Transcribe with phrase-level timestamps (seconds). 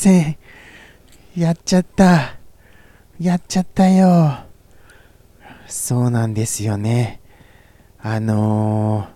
[0.00, 0.38] せん。
[1.36, 2.38] やっちゃった。
[3.20, 4.46] やっちゃったよ。
[5.66, 7.20] そうなんですよね。
[7.98, 9.08] あの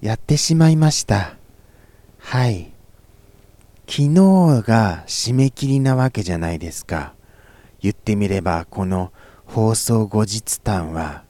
[0.00, 1.36] ー、やってしまいました。
[2.18, 2.72] はい。
[3.86, 4.14] 昨日
[4.66, 7.12] が締め切りなわけじゃないですか。
[7.82, 9.12] 言ってみれば、この
[9.44, 11.24] 放送後日談は。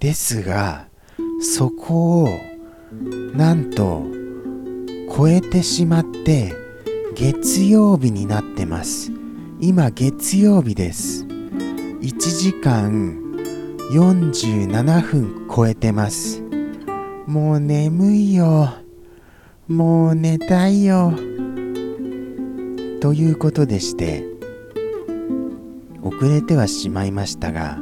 [0.00, 0.86] ですが、
[1.40, 2.28] そこを、
[3.34, 4.04] なんと、
[5.16, 6.67] 超えてしまって、
[7.18, 9.10] 月曜日になってます。
[9.58, 11.24] 今、月曜日です。
[11.24, 13.18] 1時間
[13.90, 16.44] 47分超えてます。
[17.26, 18.72] もう眠いよ。
[19.66, 21.12] もう寝たいよ。
[23.00, 24.24] ということでして、
[26.04, 27.80] 遅れてはしまいましたが、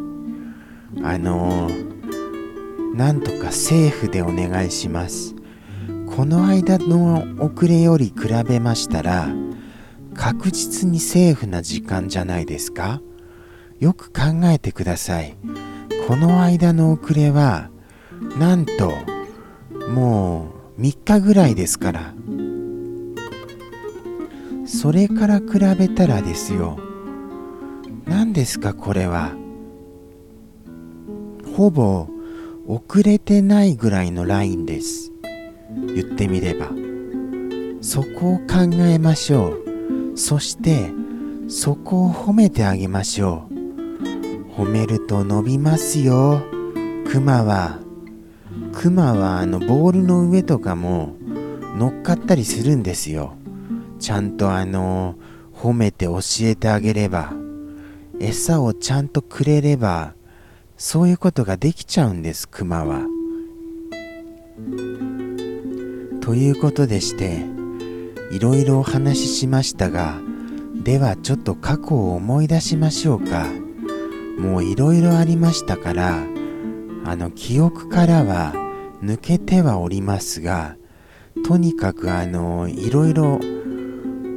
[1.03, 5.36] あのー、なんとか政府でお願いします。
[6.17, 8.14] この間の遅れより比
[8.48, 9.28] べましたら、
[10.14, 13.03] 確実にセーフな時間じゃないですか？
[13.81, 15.36] よく考えてください。
[16.08, 17.69] この間の遅れは、
[18.39, 18.95] なんと、
[19.91, 22.14] もう3日ぐらいですから。
[24.64, 26.78] それから比べたらですよ。
[28.06, 29.34] 何ですかこれは？
[31.55, 32.08] ほぼ
[32.67, 35.12] 遅れてないぐらいのラインです。
[35.70, 36.70] 言ってみれば。
[37.81, 39.55] そこを考えましょ
[40.14, 40.18] う。
[40.18, 40.91] そして、
[41.48, 44.52] そこを褒めてあげましょう。
[44.52, 46.42] 褒めると伸びますよ。
[47.11, 47.79] クマは。
[48.73, 51.14] クマはあのボールの上とかも
[51.77, 53.35] 乗っかったりするんですよ。
[53.98, 55.14] ちゃんとあの
[55.55, 57.33] 褒めて教えてあげれば。
[58.18, 60.14] 餌をちゃんとくれれば、
[60.77, 63.16] そういうことができちゃうんです、クマは。
[66.27, 67.45] ということでして、
[68.33, 70.20] いろいろお話ししましたが、
[70.75, 73.47] ではちょっと過去を思い出しましょうか。
[74.36, 76.19] もういろいろありましたから、
[77.05, 78.55] あの記憶からは
[79.05, 80.75] 抜けてはおりますが、
[81.47, 83.39] とにかくあのいろいろ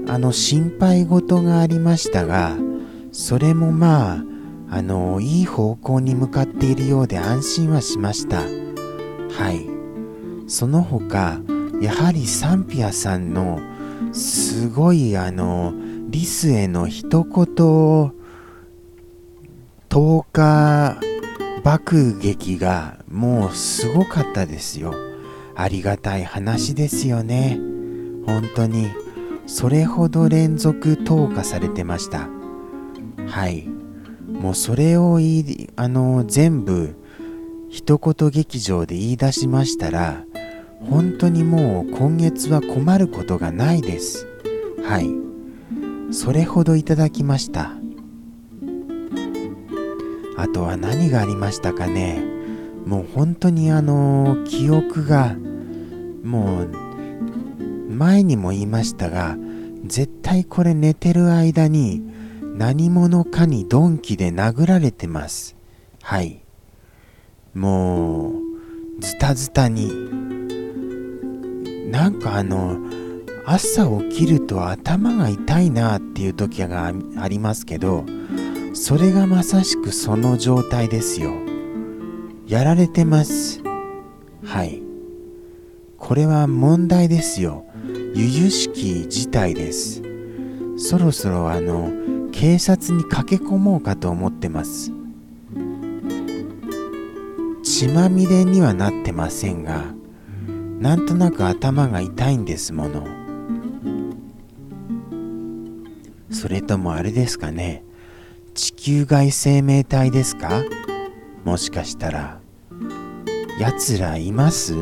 [0.07, 2.55] あの心配事がありましたが、
[3.11, 4.23] それもまあ、
[4.69, 8.41] あのいい方向に向かっているようで安心はしました。
[8.41, 9.67] はい。
[10.47, 11.39] その他、
[11.81, 13.59] やはりサンピアさんの
[14.11, 15.73] すごいあの
[16.09, 18.13] リスへの一言
[19.89, 20.99] 10日
[21.63, 24.93] 爆撃がもうすごかったですよ。
[25.55, 27.59] ありがたい話ですよね。
[28.25, 28.87] 本当に。
[29.45, 32.29] それほど連続投下されてました。
[33.27, 33.67] はい。
[34.27, 36.95] もうそれを言い、あの、全部、
[37.67, 40.23] 一言劇場で言い出しましたら、
[40.87, 44.27] 本当にもう今月は困ることがないです。
[44.83, 45.09] はい。
[46.13, 47.79] それほどいただきました。
[50.39, 52.23] あとは何がありましたかね
[52.85, 55.35] もう本当にあの記憶が
[56.23, 56.69] もう
[57.91, 59.35] 前にも言いましたが
[59.85, 62.01] 絶対これ寝てる間に
[62.55, 65.57] 何者かに鈍器で殴られてます
[66.03, 66.41] はい
[67.53, 68.33] もう
[69.01, 69.91] ズタズタに
[71.89, 72.77] なんかあの
[73.45, 78.05] 朝起きると頭が痛いなっていう時がありますけど
[78.73, 81.33] それがまさしくその状態ですよ。
[82.47, 83.61] やられてます。
[84.43, 84.81] はい。
[85.97, 87.65] これは問題ですよ。
[88.15, 90.01] 由々しき事態です。
[90.77, 91.91] そろそろあの、
[92.31, 94.91] 警察に駆け込もうかと思ってます。
[97.63, 99.93] 血まみれにはなってませんが、
[100.79, 103.05] なんとなく頭が痛いんですもの。
[106.31, 107.83] それともあれですかね。
[108.53, 110.63] 地球外生命体ですか？
[111.43, 112.39] もしかしたら。
[113.59, 114.73] 奴らいます？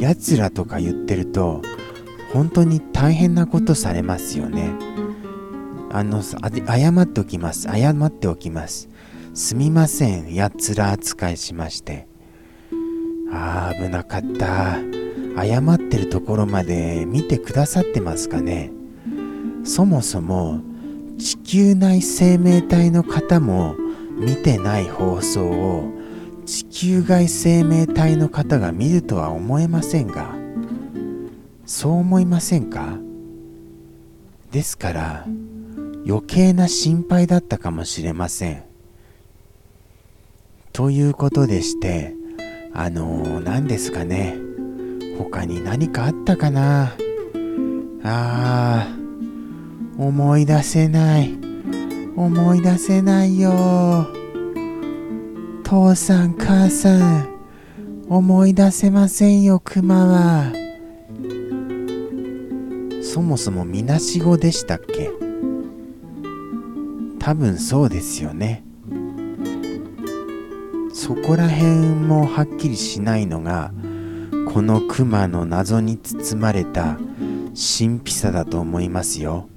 [0.00, 1.62] 奴らとか言ってると、
[2.32, 4.72] 本当に大変なことされますよね。
[5.92, 7.68] あの、謝っておきます。
[7.68, 8.88] 謝っておきます。
[9.32, 10.34] すみません。
[10.34, 12.08] 奴ら扱いしまして。
[13.32, 14.78] ああ、危なかった。
[15.36, 18.70] 謝ってるところまで見てくださってますかね。
[19.64, 20.60] そもそも、
[21.18, 23.74] 地球内生命体の方も
[24.18, 25.90] 見てない放送を
[26.44, 30.34] 地球外生命体の方が見るとは思えませんが
[31.64, 32.98] そう思いませんか？
[34.52, 35.26] ですから
[36.06, 38.62] 余計な心配だったかもしれません
[40.72, 42.14] ということでして
[42.78, 44.36] あの何、ですかね。
[45.18, 46.92] 他に何かあったかな。
[48.02, 51.38] あー思い出せない。
[52.14, 54.06] 思い出せないよ。
[55.64, 57.28] 父さん母さん
[58.10, 60.52] 思い出せませんよクマは。
[63.02, 65.10] そもそもみなしごでしたっけ？
[67.18, 68.64] 多分そうですよね。
[71.06, 73.72] そこら辺もはっきりしないのが
[74.52, 76.98] このクマの謎に包まれた
[77.54, 79.48] 神秘さだと思いますよ。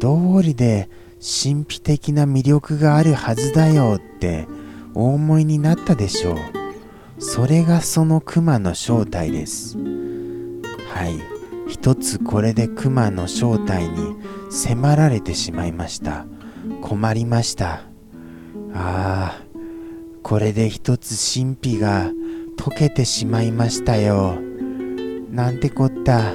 [0.00, 0.90] 道理で
[1.20, 4.48] 神秘的な魅力があるはずだよって
[4.94, 6.36] お思いになったでしょう。
[7.20, 9.78] それがそのクマの正体です。
[9.78, 11.20] はい。
[11.68, 14.16] 一つこれでクマの正体に
[14.50, 16.26] 迫られてしまいました。
[16.82, 17.82] 困りました。
[18.74, 19.47] ああ
[20.28, 22.10] これで一つ神秘が
[22.58, 24.38] 溶けてしまいましたよ。
[25.30, 26.34] なんてこった。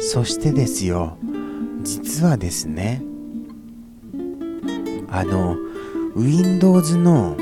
[0.00, 1.18] そしてですよ。
[1.82, 3.02] 実はですね。
[5.10, 5.58] あの
[6.16, 7.36] Windows の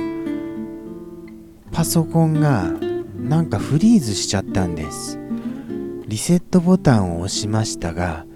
[1.71, 2.65] パソコンが
[3.17, 5.21] なんかフリーズしちゃったんです。
[6.09, 8.27] リセットボタンを押しましたが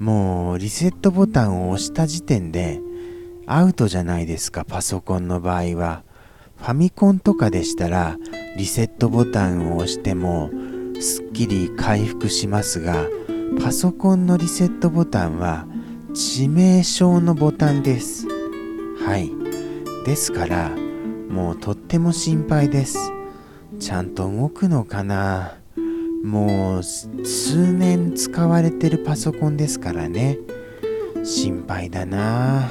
[0.00, 2.80] もうリセットボタンを押した時点で
[3.46, 6.02] アウトじゃないですかパソコンの場合は。
[6.62, 8.16] ファミコンとかでしたら
[8.56, 10.48] リセットボタンを押しても
[11.00, 13.08] すっきり回復しますが
[13.60, 15.66] パソコンのリセットボタンは
[16.10, 18.28] 致命傷のボタンです。
[19.04, 19.32] はい。
[20.06, 20.70] ですから
[21.28, 22.96] もうとっても心配です。
[23.80, 25.54] ちゃんと動くのかな？
[26.22, 30.38] もう数年使われてるパソコンですからね。
[31.24, 32.70] 心配だな。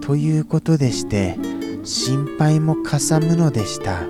[0.00, 1.38] ということでして
[1.86, 4.02] 心配もかさむのでした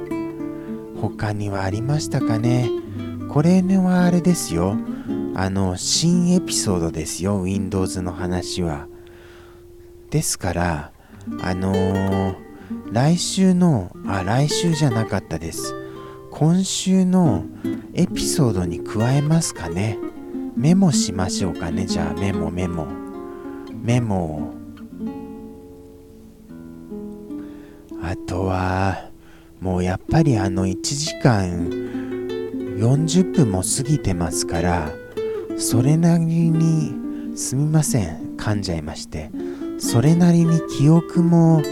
[1.00, 2.70] 他にはありましたかね？
[3.28, 4.78] これはあれですよ
[5.34, 8.88] あの新エピソードですよ Windows の話は
[10.08, 10.92] ですから、
[11.42, 12.34] あのー、
[12.92, 15.74] 来週の、あ、来週じゃなかったです。
[16.30, 17.44] 今週の
[17.92, 19.98] エピソードに加えますかね？
[20.56, 21.86] メモしましょうかね。
[21.86, 22.86] じゃあ、メモ、メモ。
[23.82, 24.65] メモを。
[28.24, 29.10] あとは、
[29.60, 31.70] もうやっぱりあの1時間
[32.78, 34.90] 40分も過ぎてますから、
[35.58, 38.36] それなりにすみません。
[38.36, 39.30] 噛んじゃいまして。
[39.78, 41.62] それなりに記憶も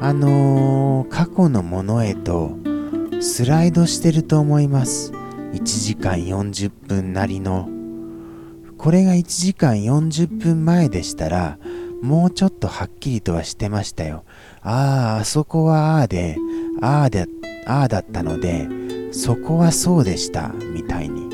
[0.00, 2.56] あのー、過去のものへと
[3.20, 7.68] スライドしてると思います1時間40分なりの
[8.76, 11.58] これが1時間40分前でしたら
[12.02, 14.24] もうちょっとはっきりとはしてましたよ
[14.64, 16.38] あああそこはああで
[16.80, 17.28] ああで
[17.66, 18.66] ああだったので
[19.12, 21.32] そこはそうでしたみたいに。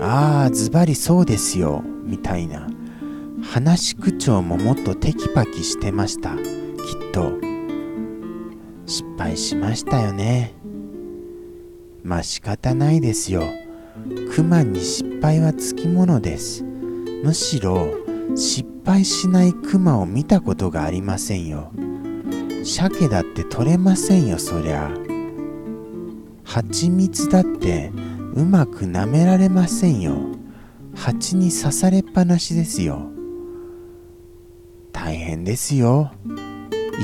[0.00, 2.68] ああズバリそうですよみたいな。
[3.42, 6.42] 話し口調ももっとテキパキしてましたきっ
[7.12, 7.32] と。
[8.86, 10.54] 失敗しましたよね。
[12.02, 13.42] まあ仕方ないですよ。
[14.34, 16.62] クマに失敗はつきものです。
[17.24, 17.88] むしろ
[18.36, 21.72] 失敗しないクマを見たことがありませんよ。
[22.66, 24.90] 鮭だって取れませんよそりゃ。
[26.42, 27.92] 蜂蜜だって
[28.34, 30.16] うまく舐められませんよ。
[30.94, 33.10] 蜂に刺されっぱなしですよ。
[34.92, 36.10] 大変ですよ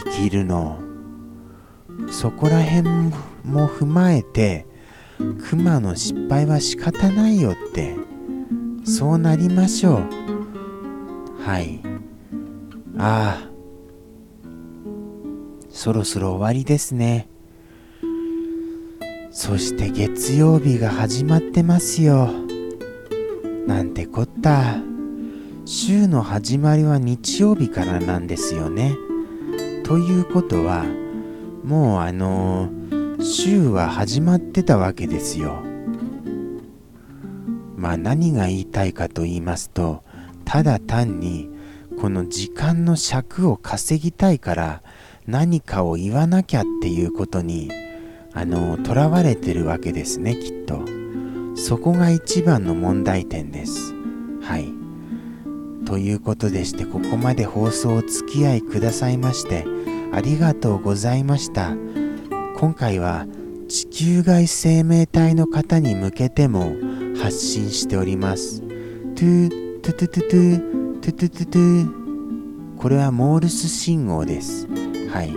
[0.04, 0.80] 生きるの。
[2.10, 2.88] そこら辺
[3.44, 4.66] も踏まえて
[5.48, 7.94] クマの失敗は仕方ないよって。
[8.84, 11.42] そうなりましょう。
[11.44, 11.80] はい。
[12.98, 13.51] ああ
[15.82, 17.26] そろそろ終わりですね
[19.32, 22.30] そして月曜日が始まってますよ
[23.66, 24.76] なんてこった
[25.64, 28.96] 週の始まりは日曜日からなんですよね。
[29.84, 30.84] ということは
[31.64, 35.62] もうあのー、週は始まってたわけですよ。
[37.76, 40.04] まあ何が言いたいかと言いますと
[40.44, 41.48] ただ単に
[42.00, 44.82] この時間の尺を稼ぎたいから
[45.26, 47.70] 何かを言わなきゃっていうことに
[48.32, 50.84] あのとらわれてるわけですねきっと。
[51.54, 53.92] そこが一番の問題点です。
[54.42, 54.72] はい。
[55.84, 59.64] ということでしてここまで放送お付き合いくださいまして
[60.12, 61.76] ありがとうございました。
[62.56, 63.26] 今回は
[63.68, 66.72] 地球外生命体の方に向けても
[67.20, 68.60] 発信しております。
[68.60, 72.78] トゥトゥトゥトゥトゥトゥトゥトゥ。
[72.78, 74.81] これはモールス信号です。
[75.12, 75.34] はい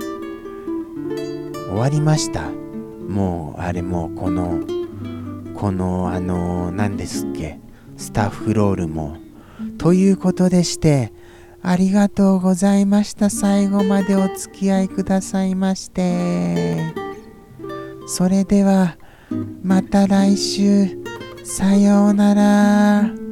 [1.69, 2.49] 終わりました
[3.07, 4.59] もうあれもうこの
[5.55, 7.59] このあの何ですっけ
[7.97, 9.17] スタッフロールも
[9.77, 11.13] ということでして、
[11.61, 13.29] ありがとうございました。
[13.29, 16.93] 最後までお付き合いくださいまして。
[18.07, 18.97] それでは、
[19.63, 20.97] また来週、
[21.43, 23.24] さようなら。